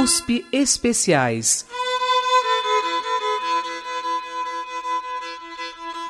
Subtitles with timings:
[0.00, 1.66] USP Especiais.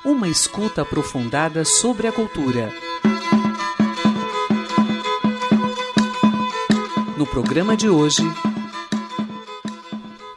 [0.05, 2.71] Uma escuta aprofundada sobre a cultura.
[7.17, 8.23] No programa de hoje.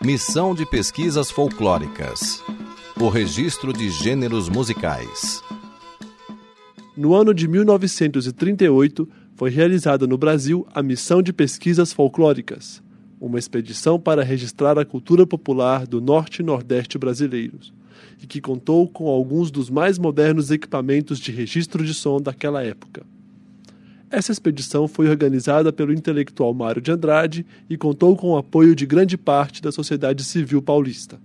[0.02, 2.41] Missão de Pesquisas Folclóricas.
[2.97, 5.43] O registro de gêneros musicais.
[6.95, 12.81] No ano de 1938, foi realizada no Brasil a Missão de Pesquisas Folclóricas,
[13.21, 17.71] uma expedição para registrar a cultura popular do norte e nordeste brasileiros,
[18.21, 23.05] e que contou com alguns dos mais modernos equipamentos de registro de som daquela época.
[24.09, 28.88] Essa expedição foi organizada pelo intelectual Mário de Andrade e contou com o apoio de
[28.88, 31.20] grande parte da sociedade civil paulista.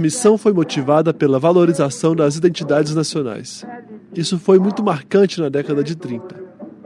[0.00, 3.64] Missão foi motivada pela valorização das identidades nacionais.
[4.14, 6.34] Isso foi muito marcante na década de 30.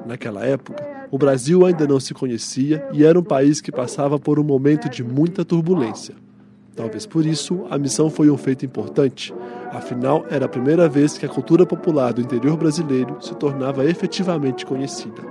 [0.04, 4.38] Naquela época, o Brasil ainda não se conhecia e era um país que passava por
[4.38, 6.14] um momento de muita turbulência.
[6.76, 9.32] Talvez por isso a missão foi um feito importante,
[9.70, 14.66] afinal era a primeira vez que a cultura popular do interior brasileiro se tornava efetivamente
[14.66, 15.22] conhecida.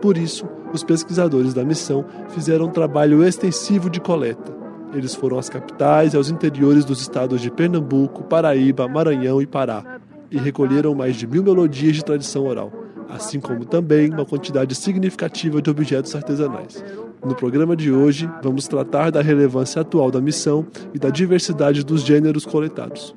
[0.00, 4.61] Por isso, os pesquisadores da missão fizeram um trabalho extensivo de coleta.
[4.94, 10.00] Eles foram às capitais e aos interiores dos estados de Pernambuco, Paraíba, Maranhão e Pará
[10.30, 12.72] e recolheram mais de mil melodias de tradição oral,
[13.08, 16.82] assim como também uma quantidade significativa de objetos artesanais.
[17.24, 22.02] No programa de hoje, vamos tratar da relevância atual da missão e da diversidade dos
[22.02, 23.14] gêneros coletados.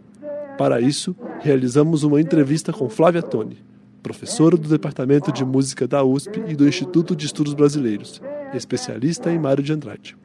[0.57, 3.57] Para isso, realizamos uma entrevista com Flávia Toni,
[4.03, 8.21] professora do Departamento de Música da USP e do Instituto de Estudos Brasileiros,
[8.53, 10.15] especialista em Mário de Andrade.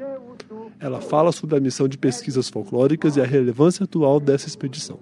[0.81, 4.99] Ela fala sobre a missão de pesquisas folclóricas e a relevância atual dessa expedição.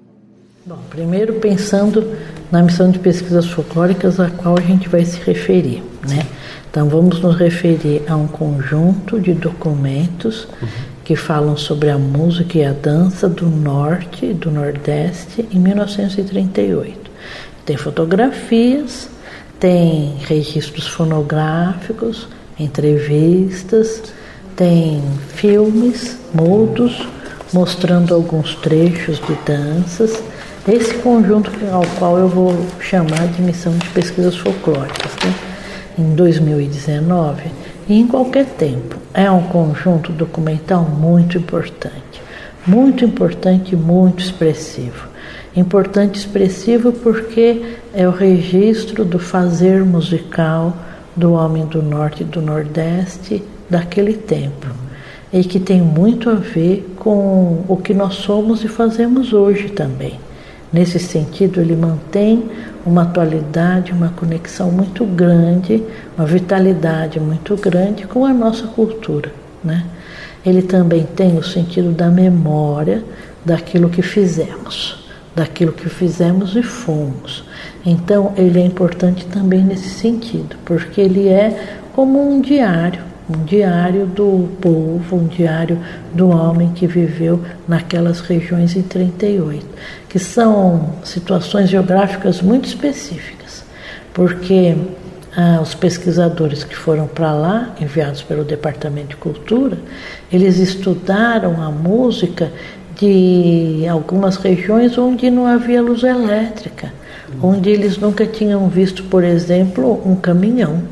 [0.67, 2.17] Bom, primeiro pensando
[2.51, 6.27] na missão de pesquisas folclóricas a qual a gente vai se referir, né?
[6.69, 10.69] Então vamos nos referir a um conjunto de documentos uhum.
[11.05, 17.09] que falam sobre a música e a dança do norte e do nordeste em 1938.
[17.65, 19.09] Tem fotografias,
[19.61, 22.27] tem registros fonográficos,
[22.59, 24.13] entrevistas,
[24.59, 27.07] tem filmes mudos
[27.53, 30.21] mostrando alguns trechos de danças.
[30.67, 35.33] Esse conjunto ao qual eu vou chamar de missão de pesquisas folclóricas, né?
[35.97, 37.45] em 2019
[37.89, 38.97] e em qualquer tempo.
[39.15, 42.21] É um conjunto documental muito importante,
[42.67, 45.07] muito importante muito expressivo.
[45.57, 50.77] Importante expressivo porque é o registro do fazer musical
[51.17, 54.67] do homem do norte e do nordeste daquele tempo
[55.33, 60.19] e que tem muito a ver com o que nós somos e fazemos hoje também.
[60.73, 62.51] Nesse sentido, ele mantém
[62.85, 65.83] uma atualidade, uma conexão muito grande,
[66.17, 69.33] uma vitalidade muito grande com a nossa cultura.
[69.63, 69.85] Né?
[70.45, 73.05] Ele também tem o sentido da memória
[73.45, 75.09] daquilo que fizemos
[75.39, 77.45] daquilo que fizemos e fomos.
[77.87, 84.07] Então, ele é importante também nesse sentido, porque ele é como um diário, um diário
[84.07, 85.79] do povo, um diário
[86.15, 89.67] do homem que viveu naquelas regiões em 38,
[90.09, 93.65] que são situações geográficas muito específicas,
[94.15, 94.75] porque
[95.37, 99.79] ah, os pesquisadores que foram para lá, enviados pelo Departamento de Cultura,
[100.33, 102.51] eles estudaram a música
[102.97, 106.93] de algumas regiões onde não havia luz elétrica,
[107.41, 110.83] onde eles nunca tinham visto, por exemplo, um caminhão.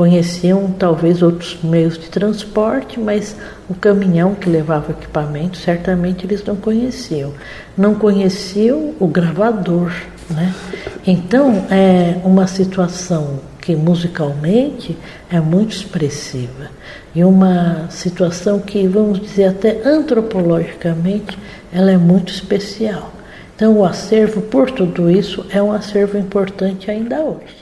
[0.00, 3.36] Conheciam talvez outros meios de transporte, mas
[3.68, 7.34] o caminhão que levava equipamento certamente eles não conheciam.
[7.76, 9.92] Não conheciam o gravador,
[10.30, 10.54] né?
[11.06, 14.96] Então é uma situação que musicalmente
[15.30, 16.70] é muito expressiva
[17.14, 21.38] e uma situação que, vamos dizer, até antropologicamente,
[21.70, 23.12] ela é muito especial.
[23.54, 27.59] Então, o acervo, por tudo isso, é um acervo importante ainda hoje.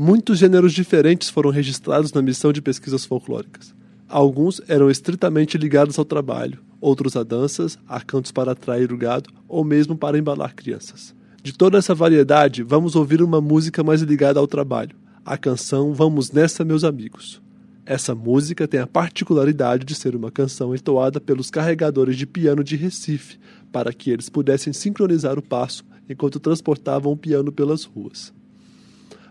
[0.00, 3.74] Muitos gêneros diferentes foram registrados na missão de pesquisas folclóricas.
[4.08, 9.28] Alguns eram estritamente ligados ao trabalho, outros a danças, a cantos para atrair o gado
[9.48, 11.12] ou mesmo para embalar crianças.
[11.42, 14.94] De toda essa variedade, vamos ouvir uma música mais ligada ao trabalho,
[15.26, 17.42] a canção Vamos Nessa, Meus Amigos.
[17.84, 22.76] Essa música tem a particularidade de ser uma canção entoada pelos carregadores de piano de
[22.76, 23.36] Recife,
[23.72, 28.37] para que eles pudessem sincronizar o passo enquanto transportavam o piano pelas ruas.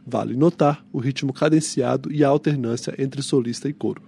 [0.09, 4.01] Vale notar o ritmo cadenciado e a alternância entre solista e coro.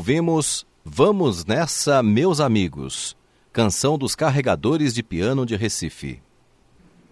[0.00, 3.14] Ouvimos Vamos Nessa, Meus Amigos,
[3.52, 6.22] canção dos carregadores de piano de Recife.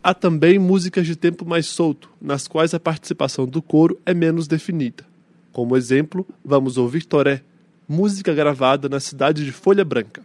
[0.02, 4.48] Há também músicas de tempo mais solto, nas quais a participação do coro é menos
[4.48, 5.04] definida.
[5.52, 7.42] Como exemplo, vamos ouvir Toré,
[7.86, 10.22] música gravada na cidade de Folha Branca.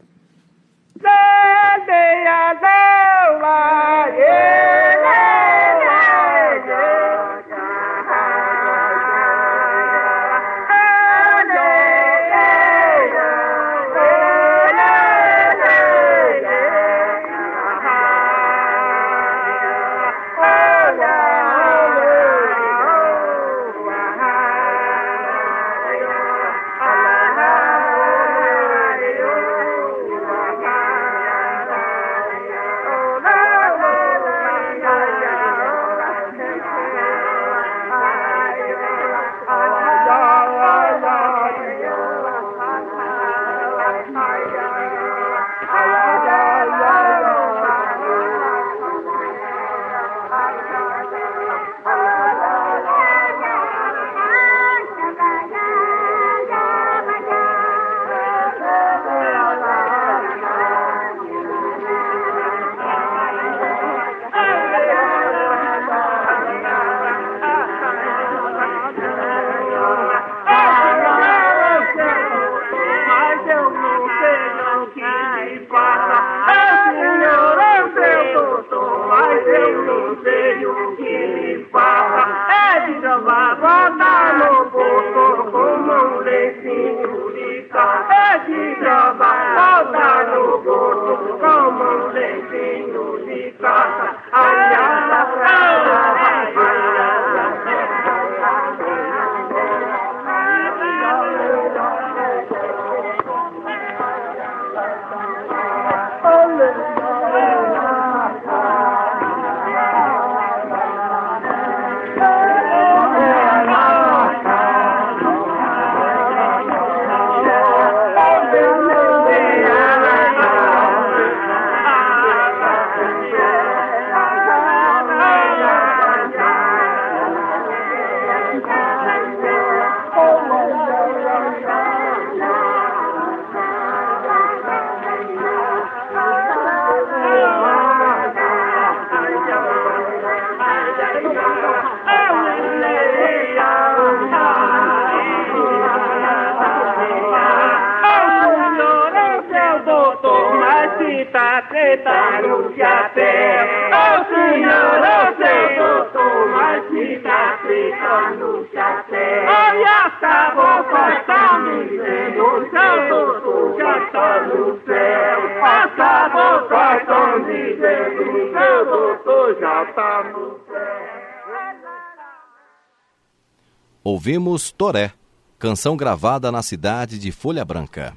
[174.03, 175.13] Ouvimos Toré,
[175.57, 178.13] canção gravada na cidade de Folha Branca.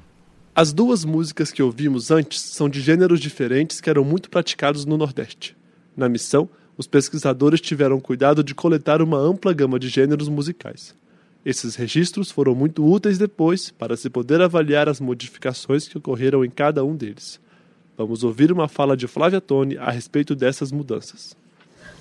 [0.53, 4.97] As duas músicas que ouvimos antes são de gêneros diferentes que eram muito praticados no
[4.97, 5.55] Nordeste.
[5.95, 10.93] Na missão, os pesquisadores tiveram cuidado de coletar uma ampla gama de gêneros musicais.
[11.45, 16.49] Esses registros foram muito úteis depois para se poder avaliar as modificações que ocorreram em
[16.49, 17.39] cada um deles.
[17.97, 21.35] Vamos ouvir uma fala de Flávia Tone a respeito dessas mudanças.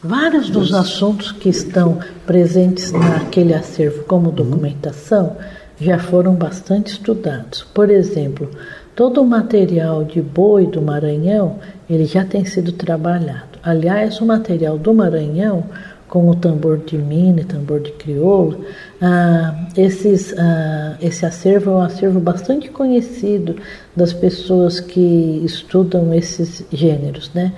[0.03, 5.39] Vários dos assuntos que estão presentes naquele acervo como documentação
[5.81, 7.63] já foram bastante estudados.
[7.63, 8.51] Por exemplo,
[8.97, 13.59] todo o material de boi do Maranhão, ele já tem sido trabalhado.
[13.63, 15.65] Aliás, o material do Maranhão,
[16.09, 18.65] como o tambor de mina e tambor de crioulo,
[19.01, 23.57] ah, esses, ah, esse acervo é um acervo bastante conhecido
[23.95, 27.53] das pessoas que estudam esses gêneros, né?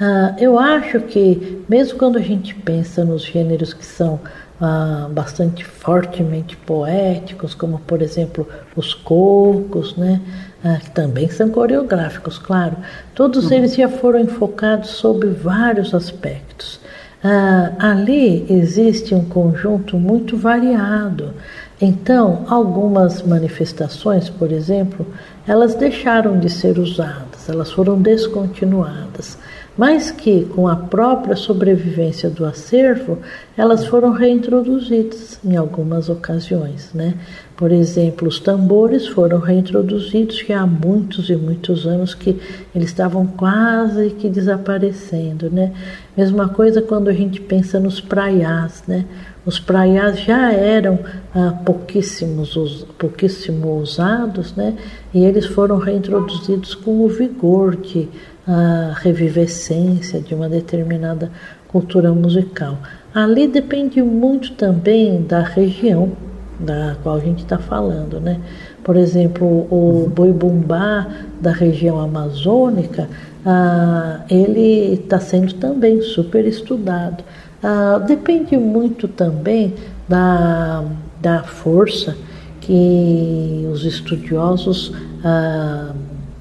[0.00, 4.20] Ah, eu acho que, mesmo quando a gente pensa nos gêneros que são
[4.60, 8.46] ah, bastante fortemente poéticos, como por exemplo
[8.76, 10.20] os cocos, né?
[10.66, 12.76] Ah, que também são coreográficos, claro.
[13.14, 16.80] Todos eles já foram enfocados sobre vários aspectos.
[17.22, 21.34] Ah, ali existe um conjunto muito variado.
[21.78, 25.06] Então, algumas manifestações, por exemplo,
[25.46, 29.36] elas deixaram de ser usadas, elas foram descontinuadas
[29.76, 33.18] mas que, com a própria sobrevivência do acervo,
[33.56, 36.90] elas foram reintroduzidas em algumas ocasiões.
[36.94, 37.14] Né?
[37.56, 42.38] Por exemplo, os tambores foram reintroduzidos já há muitos e muitos anos que
[42.74, 45.50] eles estavam quase que desaparecendo.
[45.50, 45.72] Né?
[46.16, 48.84] Mesma coisa quando a gente pensa nos praiás.
[48.86, 49.04] Né?
[49.44, 51.00] Os praiás já eram
[51.34, 54.74] ah, pouquíssimos, pouquíssimo usados né?
[55.12, 58.08] e eles foram reintroduzidos com o vigor de
[58.46, 61.30] a revivescência de uma determinada
[61.68, 62.78] cultura musical.
[63.14, 66.12] Ali depende muito também da região
[66.58, 68.40] da qual a gente está falando, né?
[68.82, 71.06] Por exemplo, o boi bumbá
[71.40, 73.08] da região amazônica,
[73.44, 77.24] ah, ele está sendo também super estudado.
[77.62, 79.74] Ah, depende muito também
[80.08, 80.84] da,
[81.20, 82.16] da força
[82.60, 84.92] que os estudiosos
[85.24, 85.92] ah,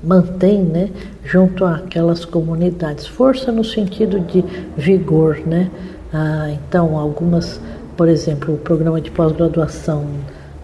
[0.04, 0.90] mantém né,
[1.24, 3.08] junto àquelas comunidades.
[3.08, 4.44] Força no sentido de
[4.76, 5.40] vigor.
[5.46, 5.70] Né?
[6.14, 7.60] Ah, então, algumas,
[7.96, 10.06] por exemplo, o programa de pós-graduação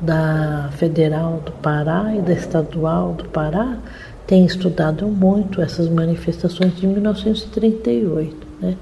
[0.02, 3.78] da Federal do Pará e da Estadual do Pará
[4.26, 8.48] tem estudado muito essas manifestações de 1938.
[8.62, 8.78] Né?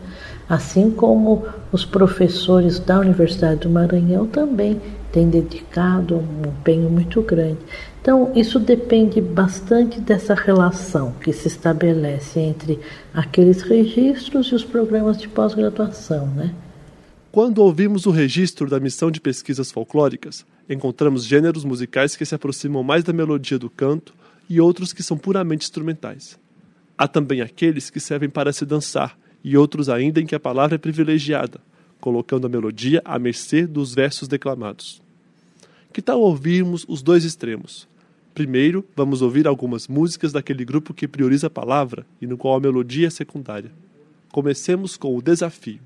[0.49, 4.79] Assim como os professores da Universidade do Maranhão também
[5.11, 7.59] têm dedicado um empenho muito grande.
[8.07, 12.79] Então, isso depende bastante dessa relação que se estabelece entre
[13.13, 16.55] aqueles registros e os programas de pós-graduação, né?
[17.33, 22.81] Quando ouvimos o registro da missão de pesquisas folclóricas, encontramos gêneros musicais que se aproximam
[22.81, 24.13] mais da melodia do canto
[24.49, 26.39] e outros que são puramente instrumentais.
[26.97, 30.75] Há também aqueles que servem para se dançar e outros ainda em que a palavra
[30.75, 31.59] é privilegiada,
[31.99, 35.01] colocando a melodia à mercê dos versos declamados.
[35.91, 37.85] Que tal ouvirmos os dois extremos?
[38.37, 42.59] Primeiro, vamos ouvir algumas músicas daquele grupo que prioriza a palavra e no qual a
[42.59, 43.71] melodia é secundária.
[44.31, 45.79] Comecemos com o desafio,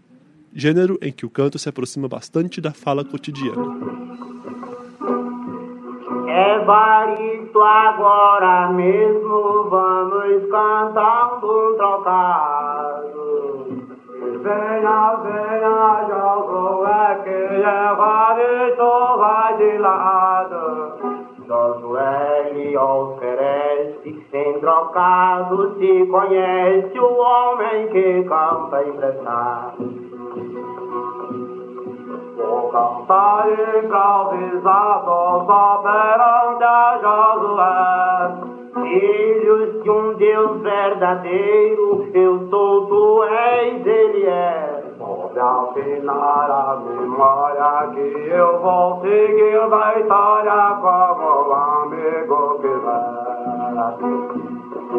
[0.53, 3.63] gênero em que o canto se aproxima bastante da fala cotidiana.
[6.27, 13.21] É varito agora mesmo, vamos cantando um trocado.
[14.43, 21.10] Venha, venha, jogo é que é varito, vai de lado.
[21.51, 29.75] Josué oferece, sem trocado se conhece o homem que canta emprestado.
[32.37, 33.47] Vou cantar
[33.83, 38.51] improvisado só perante a Josué.
[38.73, 44.80] Filhos de um Deus verdadeiro, eu sou, tu és, ele é.
[45.01, 52.73] Pode afinar a memória que eu vou seguir da história como amigo que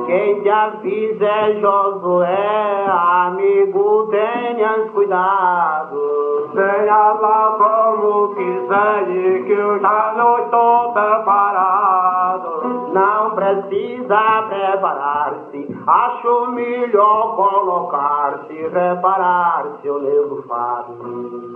[0.07, 6.51] Quem te avisa é Josué, amigo, tenhas cuidado.
[6.53, 9.05] Venha lá como quiser
[9.45, 12.62] que eu já não estou preparado.
[12.93, 21.53] Não precisa preparar-se, acho melhor colocar-se, reparar-se, o nego fácil.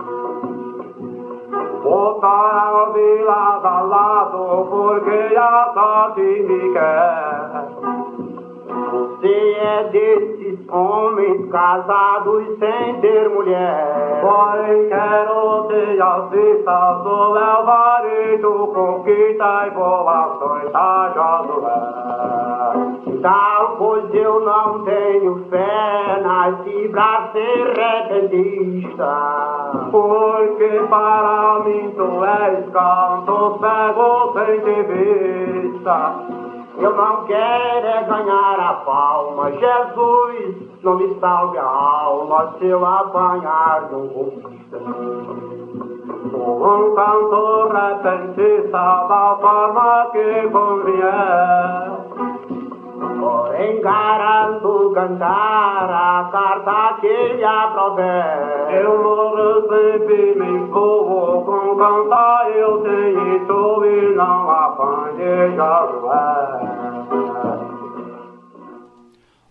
[1.83, 2.89] Botar
[3.63, 5.29] a lado, porque
[5.75, 8.06] só te me quer.
[8.91, 10.37] Você é desse
[10.69, 14.21] homens casados sem ter mulher.
[14.21, 21.97] Porém quero ter as vistas do Alvaredo, conquista e voações a Josué.
[23.21, 29.07] Tal pois eu não tenho fé, nasci pra ser repentista.
[29.91, 36.36] Porque para mim tu és canto cego sem te vista.
[36.79, 42.85] Eu não quero é ganhar a palma, Jesus, não me salve a alma se eu
[42.85, 44.41] apanhar de um.
[46.29, 52.26] Sou um cantor repentista da forma que convier.
[53.19, 58.75] Porém garanto cantar a carta que lhe aprover.
[58.81, 66.77] Eu não recebi me envolvo com cantar, eu tenho tu e não apanhei Josué.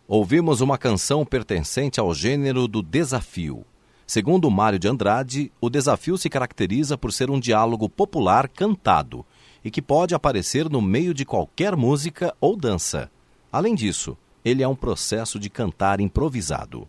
[0.08, 3.64] Ouvimos uma canção pertencente ao gênero do desafio.
[4.06, 9.26] Segundo Mário de Andrade, o desafio se caracteriza por ser um diálogo popular cantado
[9.64, 13.11] e que pode aparecer no meio de qualquer música ou dança.
[13.53, 16.88] Além disso, ele é um processo de cantar improvisado.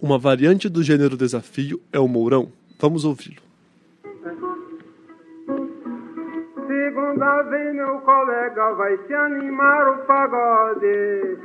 [0.00, 2.52] Uma variante do gênero desafio é o mourão.
[2.80, 3.42] Vamos ouvi-lo.
[6.66, 11.38] Segunda vez meu colega vai se animar o pagode.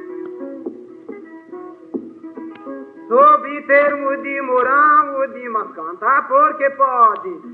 [3.08, 7.52] Sob termo de moral ou de mas cantar porque pode.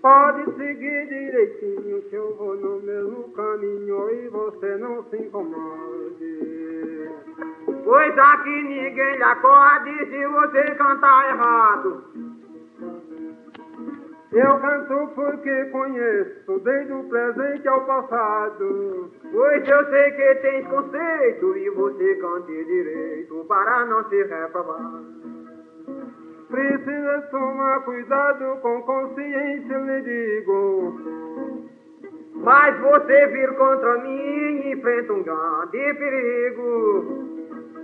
[0.00, 7.10] Pode seguir direitinho que eu vou no mesmo caminho e você não se incomode.
[7.84, 12.04] Pois aqui ninguém lhe acorde se você cantar errado.
[14.30, 19.10] Eu canto porque conheço desde o presente ao passado.
[19.32, 25.27] Pois eu sei que tens conceito e você cante direito para não se reprovar.
[26.48, 30.98] Precisa tomar cuidado com consciência, lhe digo.
[32.36, 37.28] Mas você vir contra mim enfrenta um grande perigo.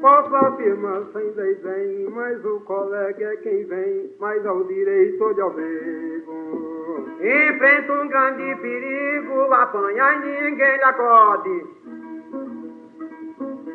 [0.00, 6.74] Posso afirmar sem desdém, mas o colega é quem vem, mais ao direito de abrigo.
[7.20, 11.66] Enfrenta um grande perigo, apanha e ninguém lhe acode.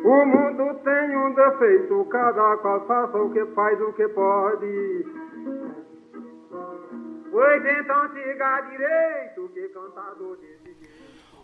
[0.09, 5.05] O mundo tem um defeito, cada qual faça o que faz, o que pode.
[7.29, 10.89] Pois então siga direito, que cantador decidiu.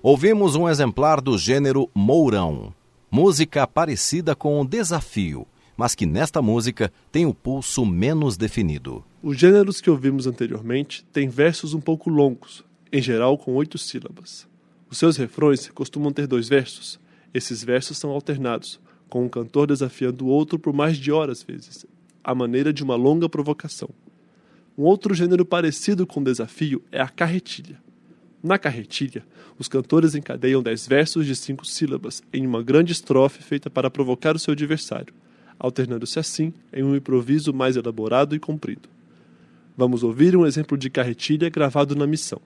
[0.01, 2.73] Ouvimos um exemplar do gênero Mourão,
[3.12, 5.45] música parecida com o desafio,
[5.78, 9.04] mas que nesta música tem o pulso menos definido.
[9.21, 14.47] Os gêneros que ouvimos anteriormente têm versos um pouco longos, em geral com oito sílabas.
[14.89, 16.99] Os seus refrões costumam ter dois versos.
[17.35, 21.85] Esses versos são alternados, com um cantor desafiando o outro por mais de horas vezes,
[22.23, 23.89] à maneira de uma longa provocação.
[24.77, 27.77] Um outro gênero parecido com desafio é a carretilha.
[28.41, 29.25] Na carretilha,
[29.59, 34.33] os cantores encadeiam dez versos de cinco sílabas em uma grande estrofe feita para provocar
[34.33, 35.13] o seu adversário,
[35.59, 38.87] alternando-se assim em um improviso mais elaborado e comprido.
[39.75, 42.41] Vamos ouvir um exemplo de carretilha gravado na missão.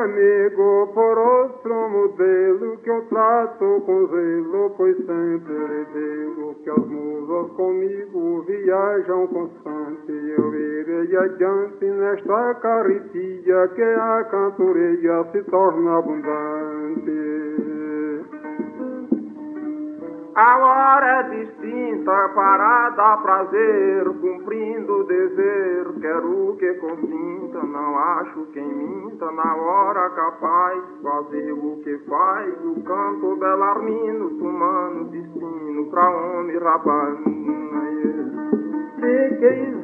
[0.00, 6.86] Amigo, por outro modelo que eu trato com zelo, pois sempre lhe digo que as
[6.86, 10.10] musas comigo viajam constante.
[10.38, 17.50] Eu irei adiante nesta carretilha que a cantoreia se torna abundante.
[20.34, 28.46] A hora é distinta para dar prazer, cumprindo o dever, quero que consinta, não acho
[28.52, 36.10] quem minta, na hora capaz, fazer o que faz, o canto belarmino, tomando destino pra
[36.10, 37.18] homem rapaz.
[39.00, 39.80] Fiquei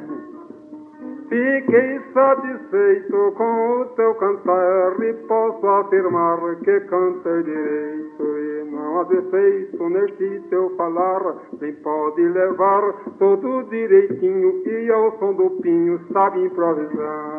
[1.29, 5.01] Fiquei satisfeito com o teu cantar.
[5.03, 8.46] E posso afirmar que canta direito
[8.77, 11.37] não há defeito neste teu falar.
[11.59, 17.37] Quem pode levar todo direitinho e ao som do pinho sabe improvisar.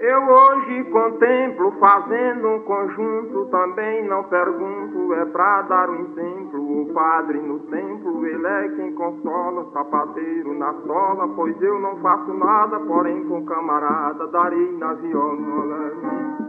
[0.00, 6.82] Eu hoje contemplo fazendo um conjunto, também não pergunto, é pra dar um exemplo.
[6.82, 12.32] O padre no templo, ele é quem consola, sapateiro na sola, pois eu não faço
[12.32, 16.47] nada, porém com camarada darei na viola.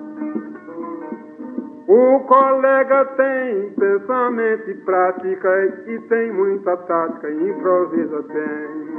[1.90, 5.50] O colega tem pensamento e prática
[5.88, 8.90] e tem muita tática, improvisa bem.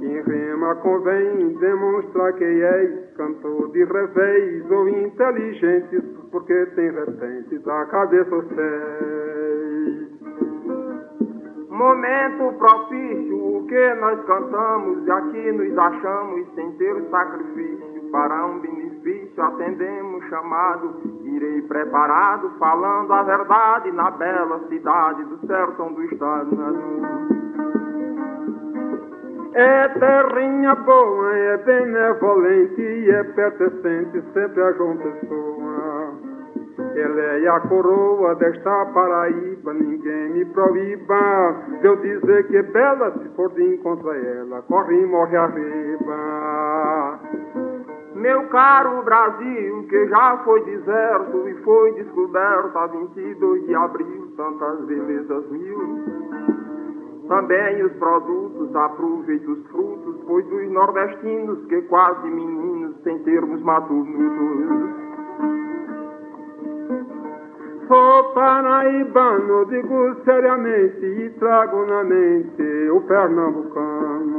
[0.00, 7.86] Quem rema convém demonstrar que és cantor de revés ou inteligentes, porque tem repentes a
[7.86, 10.08] cabeça pés.
[11.70, 18.58] Momento propício, o que nós cantamos e aqui nos achamos sem ter sacrifício para um
[18.58, 26.56] benefício atendemos chamado, irei preparado, falando a verdade na bela cidade do sertão do estado.
[29.54, 35.56] É terrinha boa, é benevolente e é pertencente sempre a João Pessoa.
[36.94, 43.28] Ela é a coroa desta Paraíba, ninguém me proíba de eu dizer que bela, se
[43.30, 45.85] for de encontro a ela, corre e morre arriba.
[48.26, 54.84] Meu caro Brasil, que já foi deserto e foi descoberto a 22 de abril, tantas
[54.84, 56.02] belezas mil.
[57.28, 64.08] Também os produtos, aproveite os frutos, pois dos nordestinos, que quase meninos, sem termos maturos.
[67.86, 74.35] Sou paraibano, digo seriamente, e trago na mente o pernambucano.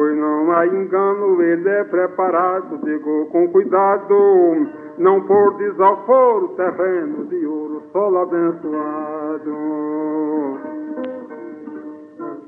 [0.00, 7.44] Pois não há engano, ele é preparado, digo com cuidado, não por desaforo terreno de
[7.44, 9.54] ouro, solo abençoado.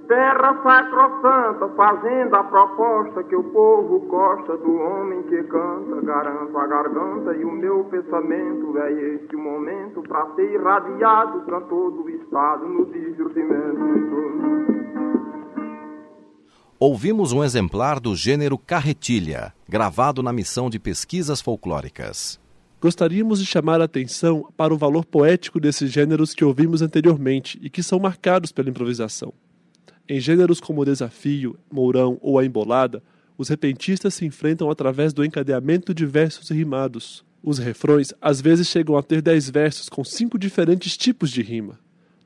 [0.09, 6.67] Terra sacrossanta, fazendo a proposta que o povo gosta do homem que canta, garanto a
[6.67, 12.87] garganta e o meu pensamento é este momento para ser irradiado, cantor do Estado no
[12.87, 14.72] divertimento
[16.85, 22.41] ouvimos um exemplar do gênero carretilha, gravado na missão de pesquisas folclóricas.
[22.81, 27.71] Gostaríamos de chamar a atenção para o valor poético desses gêneros que ouvimos anteriormente e
[27.71, 29.33] que são marcados pela improvisação.
[30.09, 33.01] Em gêneros como o desafio, mourão ou a embolada,
[33.39, 37.25] os repentistas se enfrentam através do encadeamento de versos rimados.
[37.45, 41.79] Os refrões às vezes chegam a ter dez versos com cinco diferentes tipos de rima.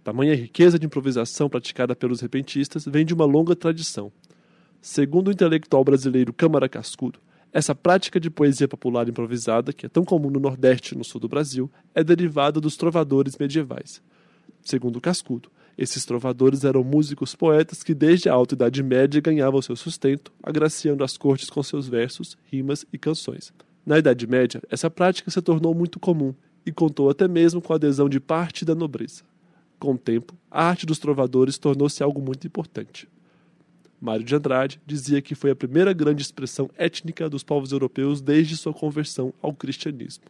[0.03, 4.11] Tamanha riqueza de improvisação praticada pelos repentistas vem de uma longa tradição.
[4.89, 7.19] Segundo o intelectual brasileiro Câmara Cascudo,
[7.53, 11.21] essa prática de poesia popular improvisada, que é tão comum no Nordeste e no Sul
[11.21, 14.01] do Brasil, é derivada dos trovadores medievais.
[14.63, 19.75] Segundo Cascudo, esses trovadores eram músicos poetas que desde a Alta Idade Média ganhavam seu
[19.75, 23.53] sustento, agraciando as cortes com seus versos, rimas e canções.
[23.85, 26.33] Na Idade Média, essa prática se tornou muito comum
[26.65, 29.25] e contou até mesmo com a adesão de parte da nobreza.
[29.81, 33.09] Com o tempo, a arte dos trovadores tornou-se algo muito importante.
[34.01, 38.57] Mário de Andrade dizia que foi a primeira grande expressão étnica dos povos europeus desde
[38.57, 40.25] sua conversão ao cristianismo.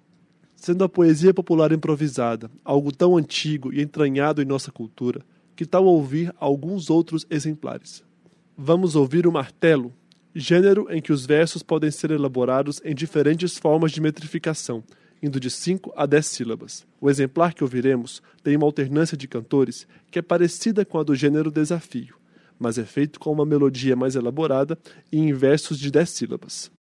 [0.55, 5.21] Sendo a poesia popular improvisada algo tão antigo e entranhado em nossa cultura,
[5.55, 8.05] que tal ouvir alguns outros exemplares?
[8.57, 9.93] Vamos ouvir o martelo,
[10.35, 14.83] gênero em que os versos podem ser elaborados em diferentes formas de metrificação,
[15.23, 16.87] indo de 5 a 10 sílabas.
[17.01, 21.15] O exemplar que ouviremos tem uma alternância de cantores que é parecida com a do
[21.15, 22.17] gênero desafio
[22.59, 24.79] mas é feito com uma melodia mais elaborada
[25.13, 26.71] e em versos de dez sílabas.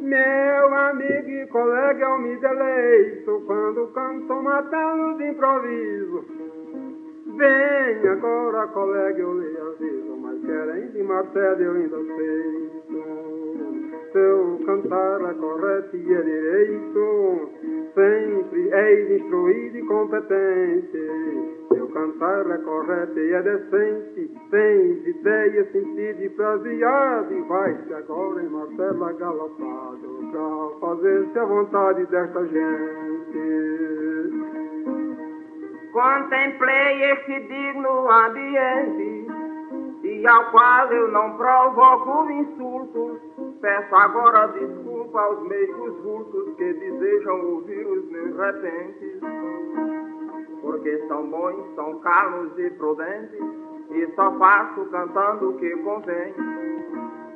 [0.00, 6.24] Meu amigo e colega, eu me deleito quando canto matando de improviso.
[7.36, 13.43] Vem agora, colega, eu lhe aviso, mas querem de martelo eu ainda aceito.
[14.14, 17.50] Seu cantar é correto e é direito,
[17.94, 21.66] sempre eis instruído e competente.
[21.72, 28.40] Seu cantar é correto e é decente, tens ideia, sentido e fraseado, e vai-se agora
[28.40, 33.34] em Marcela galopado, pra fazer-se a vontade desta gente.
[35.92, 39.26] Contemplei este digno ambiente,
[40.04, 43.20] e ao qual eu não provoco insultos,
[43.64, 49.20] Peço agora desculpa aos meigos vultos que desejam ouvir os meus repentes,
[50.60, 53.40] porque são bons, são calmos e prudentes,
[53.90, 56.34] e só faço cantando o que convém.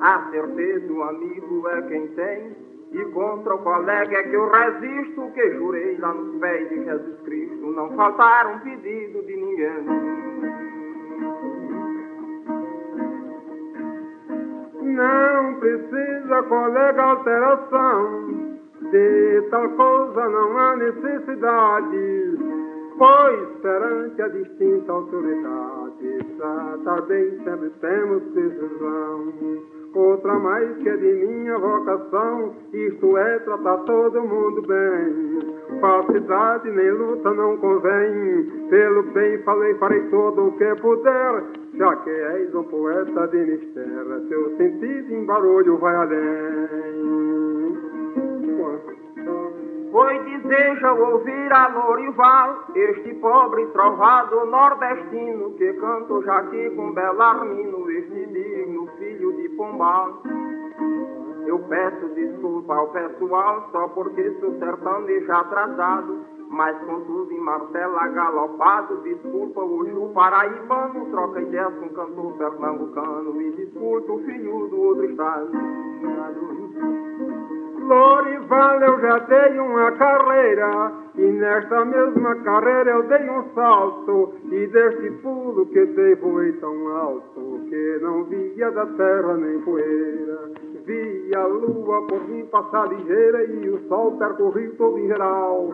[0.00, 2.56] A certeza o amigo é quem tem,
[2.92, 7.20] e contra o colega é que eu resisto, que jurei lá nos pés de Jesus
[7.22, 10.57] Cristo, não faltar um pedido de ninguém.
[14.98, 18.48] Não precisa, colega, alteração.
[18.90, 22.38] De tal coisa não há necessidade,
[22.98, 29.32] pois perante a distinta autoridade, tratar bem sempre temos precisão.
[29.94, 35.80] Outra mais que é de minha vocação, isto é tratar todo mundo bem.
[35.80, 41.44] Falsidade nem luta não convém, pelo bem falei, farei todo o que puder,
[41.78, 47.38] já que és um poeta de mistério, seu sentido em barulho vai além.
[49.92, 57.90] Foi deseja ouvir a Lorival, este pobre trovado nordestino, que canto já aqui com Belarmino,
[57.92, 60.22] este digno filho de Pombal.
[61.46, 68.96] Eu peço desculpa ao pessoal, só porque sou sertanejo atrasado, mas contudo em martela galopado,
[69.02, 75.50] desculpa o paraibano, troca ideias com cantor pernambucano, e desculpa o filho do outro estado.
[77.88, 84.66] Lorival, eu já dei uma carreira, e nesta mesma carreira eu dei um salto, e
[84.66, 90.50] deste pulo que dei voei tão alto, que não via da terra nem poeira.
[90.84, 95.72] Vi a lua por mim passar ligeira, e o sol percorri todo em geral.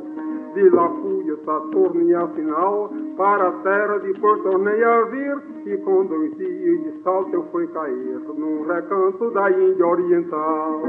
[0.54, 5.36] De a Saturno e afinal, para a terra depois tornei a vir,
[5.66, 10.80] e com dois dias de salto eu fui cair, num recanto da Índia Oriental.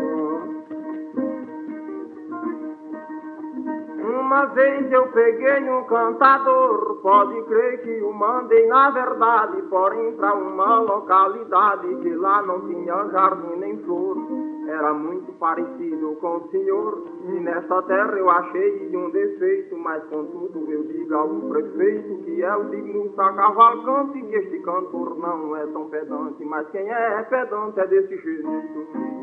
[4.20, 10.36] Uma vez eu peguei um cantador, pode crer que o mandei na verdade, porém pra
[10.36, 14.45] uma localidade que lá não tinha jardim nem flor.
[14.68, 20.72] Era muito parecido com o senhor, e nesta terra eu achei um defeito, mas contudo
[20.72, 25.68] eu digo ao prefeito que é o digno da cavalcante, que este cantor não é
[25.68, 29.16] tão pedante, mas quem é pedante é desse jeito.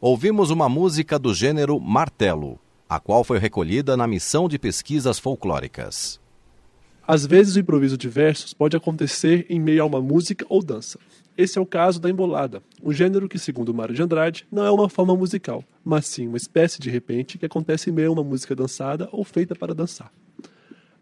[0.00, 6.20] Ouvimos uma música do gênero martelo, a qual foi recolhida na missão de pesquisas folclóricas.
[7.08, 10.98] Às vezes o improviso de versos pode acontecer em meio a uma música ou dança.
[11.36, 14.70] Esse é o caso da embolada, um gênero que, segundo Mário de Andrade, não é
[14.70, 18.24] uma forma musical, mas sim uma espécie de repente que acontece em meio a uma
[18.24, 20.10] música dançada ou feita para dançar.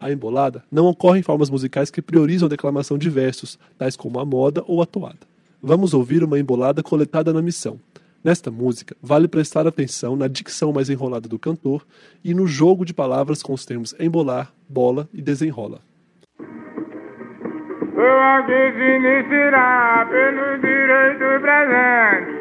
[0.01, 4.18] A embolada não ocorre em formas musicais que priorizam a declamação de versos, tais como
[4.18, 5.20] a moda ou a toada.
[5.62, 7.79] Vamos ouvir uma embolada coletada na missão,
[8.25, 11.87] Nesta música, vale prestar atenção na dicção mais enrolada do cantor
[12.25, 15.83] e no jogo de palavras com os termos embolar, bola e desenrola.
[17.96, 22.33] O aqui se iniciará pelo direito presente,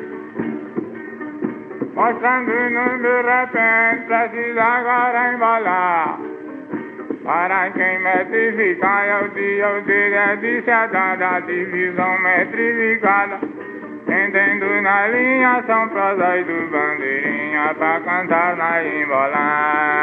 [1.94, 6.20] mostrando-nos de repente, precisa agora embolar.
[7.24, 13.40] Para quem metrificar é o dia, o dia é de a divisão metrificada.
[14.08, 19.94] Entendo na linha São Prosa e do Bandeirinha pra cantar na embolada.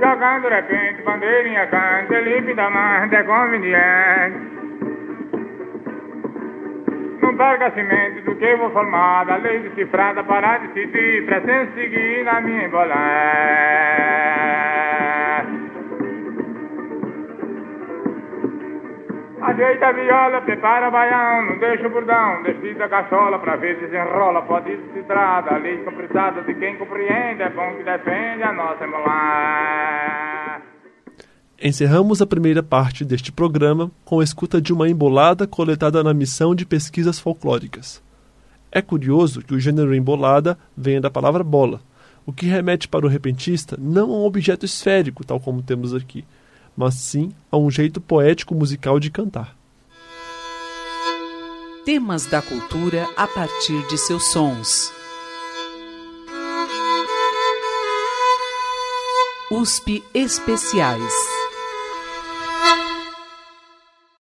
[0.00, 4.38] Jogando de repente, bandeirinha canta, Felipe da Manda é conveniente.
[7.20, 12.40] Não perca cimento do que vou formar, da lei decifrada para decidir, pretendo seguir na
[12.40, 13.00] minha embolada.
[19.50, 24.42] Ajeita a viola, prepara baião, não deixa o bordão, descida a cachola pra ver desenrola,
[24.42, 30.62] pode se trata, lei compressada de quem compreende, é bom que defende a nossa embolada.
[31.60, 36.54] Encerramos a primeira parte deste programa com a escuta de uma embolada coletada na missão
[36.54, 38.00] de pesquisas folclóricas.
[38.70, 41.80] É curioso que o gênero embolada venha da palavra bola,
[42.24, 46.24] o que remete para o repentista não a um objeto esférico, tal como temos aqui,
[46.76, 49.56] mas sim a um jeito poético musical de cantar.
[51.84, 54.92] Temas da cultura a partir de seus sons.
[59.50, 61.39] USP Especiais.